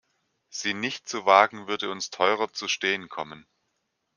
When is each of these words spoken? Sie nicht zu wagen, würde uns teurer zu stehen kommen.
Sie 0.49 0.73
nicht 0.73 1.07
zu 1.07 1.27
wagen, 1.27 1.67
würde 1.67 1.91
uns 1.91 2.09
teurer 2.09 2.51
zu 2.51 2.67
stehen 2.67 3.07
kommen. 3.07 3.45